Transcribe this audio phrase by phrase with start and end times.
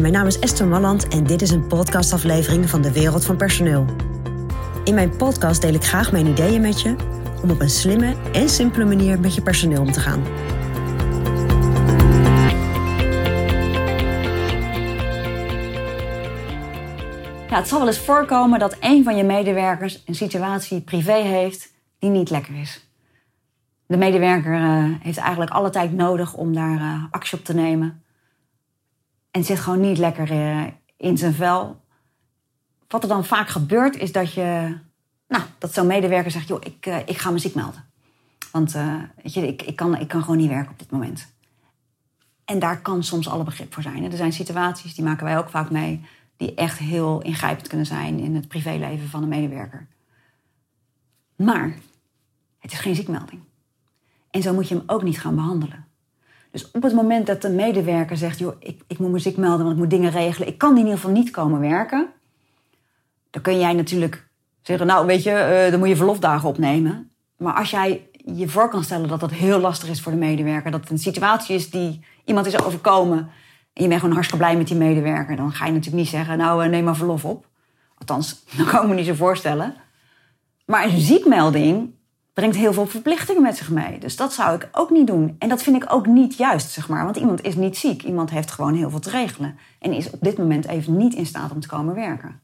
[0.00, 3.84] Mijn naam is Esther Malland en dit is een podcastaflevering van de Wereld van Personeel.
[4.84, 6.96] In mijn podcast deel ik graag mijn ideeën met je
[7.42, 10.22] om op een slimme en simpele manier met je personeel om te gaan.
[17.48, 21.72] Ja, het zal wel eens voorkomen dat een van je medewerkers een situatie privé heeft
[21.98, 22.86] die niet lekker is.
[23.86, 28.01] De medewerker uh, heeft eigenlijk alle tijd nodig om daar uh, actie op te nemen.
[29.32, 31.80] En zit gewoon niet lekker uh, in zijn vel.
[32.88, 34.78] Wat er dan vaak gebeurt is dat je,
[35.28, 37.84] nou, dat zo'n medewerker zegt: joh, ik, ik ga me ziek melden.
[38.52, 38.72] Want
[39.22, 41.32] weet je, ik, ik, kan, ik kan gewoon niet werken op dit moment.
[42.44, 44.04] En daar kan soms alle begrip voor zijn.
[44.04, 46.04] Er zijn situaties, die maken wij ook vaak mee,
[46.36, 49.86] die echt heel ingrijpend kunnen zijn in het privéleven van een medewerker.
[51.36, 51.78] Maar
[52.58, 53.40] het is geen ziekmelding.
[54.30, 55.86] En zo moet je hem ook niet gaan behandelen.
[56.52, 59.58] Dus op het moment dat de medewerker zegt: joh, ik, ik moet me ziek melden,
[59.58, 62.08] want ik moet dingen regelen, ik kan in ieder geval niet komen werken.
[63.30, 64.28] Dan kun jij natuurlijk
[64.62, 67.10] zeggen: Nou, weet je, uh, dan moet je verlofdagen opnemen.
[67.36, 70.70] Maar als jij je voor kan stellen dat dat heel lastig is voor de medewerker,
[70.70, 73.18] dat het een situatie is die iemand is overkomen
[73.72, 76.38] en je bent gewoon hartstikke blij met die medewerker, dan ga je natuurlijk niet zeggen:
[76.38, 77.46] Nou, uh, neem maar verlof op.
[77.98, 79.74] Althans, dat kan ik me niet zo voorstellen.
[80.66, 81.94] Maar een ziekmelding
[82.32, 83.98] brengt heel veel verplichtingen met zich mee.
[83.98, 85.36] Dus dat zou ik ook niet doen.
[85.38, 87.04] En dat vind ik ook niet juist, zeg maar.
[87.04, 88.02] Want iemand is niet ziek.
[88.02, 89.58] Iemand heeft gewoon heel veel te regelen.
[89.78, 92.40] En is op dit moment even niet in staat om te komen werken.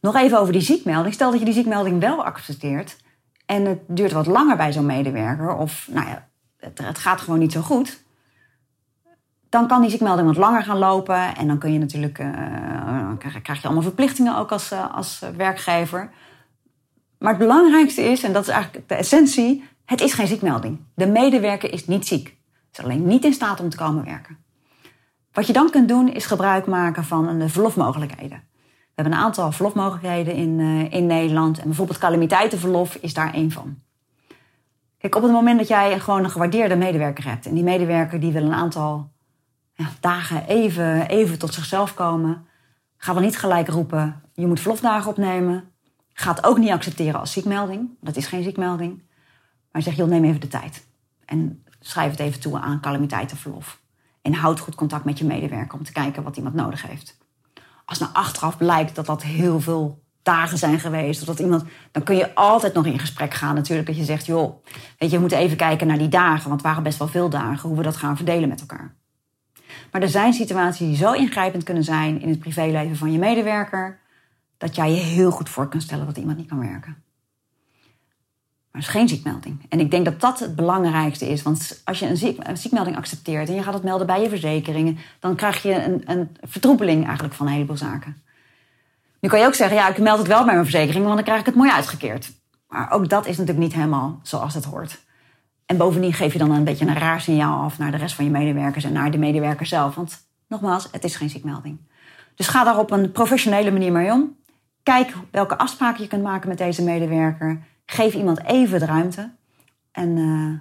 [0.00, 1.14] Nog even over die ziekmelding.
[1.14, 2.96] Stel dat je die ziekmelding wel accepteert.
[3.46, 5.54] En het duurt wat langer bij zo'n medewerker.
[5.54, 8.02] Of nou ja, het, gaat gewoon niet zo goed.
[9.48, 11.36] Dan kan die ziekmelding wat langer gaan lopen.
[11.36, 16.10] En dan kun je natuurlijk, uh, krijg je allemaal verplichtingen ook als, uh, als werkgever.
[17.22, 20.80] Maar het belangrijkste is, en dat is eigenlijk de essentie, het is geen ziekmelding.
[20.94, 22.36] De medewerker is niet ziek.
[22.72, 24.36] Is alleen niet in staat om te komen werken.
[25.32, 28.42] Wat je dan kunt doen, is gebruik maken van de verlofmogelijkheden.
[28.58, 31.58] We hebben een aantal verlofmogelijkheden in, uh, in Nederland.
[31.58, 33.78] En bijvoorbeeld calamiteitenverlof is daar één van.
[34.98, 37.46] Kijk, op het moment dat jij gewoon een gewaardeerde medewerker hebt...
[37.46, 39.10] en die medewerker die wil een aantal
[39.74, 42.46] ja, dagen even, even tot zichzelf komen...
[42.96, 45.71] ga dan niet gelijk roepen, je moet verlofdagen opnemen
[46.22, 47.90] gaat ook niet accepteren als ziekmelding.
[48.00, 49.02] Dat is geen ziekmelding.
[49.72, 50.86] Maar zeg, joh, neem even de tijd.
[51.24, 53.80] En schrijf het even toe aan calamiteitenverlof.
[54.22, 57.18] En houd goed contact met je medewerker om te kijken wat iemand nodig heeft.
[57.84, 62.02] Als nou achteraf blijkt dat dat heel veel dagen zijn geweest, of dat iemand, dan
[62.02, 63.88] kun je altijd nog in gesprek gaan natuurlijk.
[63.88, 64.64] Dat je zegt, joh,
[64.98, 67.28] weet je, we moeten even kijken naar die dagen, want het waren best wel veel
[67.28, 68.94] dagen, hoe we dat gaan verdelen met elkaar.
[69.90, 74.00] Maar er zijn situaties die zo ingrijpend kunnen zijn in het privéleven van je medewerker,
[74.62, 76.96] dat jij je heel goed voor kunt stellen dat iemand niet kan werken.
[78.70, 79.66] Maar het is geen ziekmelding.
[79.68, 81.42] En ik denk dat dat het belangrijkste is.
[81.42, 84.28] Want als je een, ziek, een ziekmelding accepteert en je gaat het melden bij je
[84.28, 88.22] verzekeringen, dan krijg je een, een vertroepeling eigenlijk van een heleboel zaken.
[89.20, 91.24] Nu kan je ook zeggen, ja, ik meld het wel bij mijn verzekering, want dan
[91.24, 92.32] krijg ik het mooi uitgekeerd.
[92.68, 95.00] Maar ook dat is natuurlijk niet helemaal zoals het hoort.
[95.66, 98.24] En bovendien geef je dan een beetje een raar signaal af naar de rest van
[98.24, 99.94] je medewerkers en naar de medewerker zelf.
[99.94, 101.78] Want nogmaals, het is geen ziekmelding.
[102.34, 104.36] Dus ga daar op een professionele manier mee om.
[104.82, 107.62] Kijk welke afspraken je kunt maken met deze medewerker.
[107.86, 109.30] Geef iemand even de ruimte.
[109.92, 110.58] En, uh,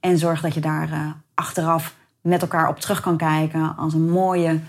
[0.00, 3.76] en zorg dat je daar uh, achteraf met elkaar op terug kan kijken.
[3.76, 4.60] Als een mooie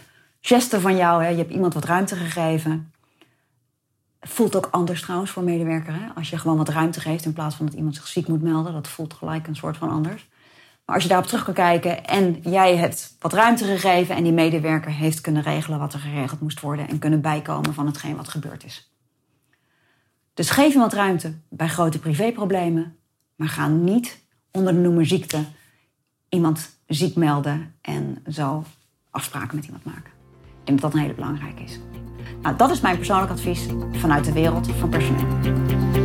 [0.41, 1.23] geste van jou.
[1.23, 1.29] Hè.
[1.29, 2.91] Je hebt iemand wat ruimte gegeven.
[4.21, 6.11] Voelt ook anders trouwens voor medewerker.
[6.15, 8.73] Als je gewoon wat ruimte geeft in plaats van dat iemand zich ziek moet melden.
[8.73, 10.27] Dat voelt gelijk een soort van anders.
[10.85, 14.33] Maar als je daarop terug kan kijken en jij hebt wat ruimte gegeven en die
[14.33, 18.27] medewerker heeft kunnen regelen wat er geregeld moest worden en kunnen bijkomen van hetgeen wat
[18.27, 18.91] gebeurd is.
[20.33, 22.97] Dus geef iemand ruimte bij grote privéproblemen,
[23.35, 25.43] maar ga niet onder de noemer ziekte
[26.29, 28.63] iemand ziek melden en zo
[29.09, 30.11] afspraken met iemand maken.
[30.59, 31.79] Ik denk dat dat een hele belangrijke is.
[32.41, 36.04] Nou, dat is mijn persoonlijk advies vanuit de wereld van personeel.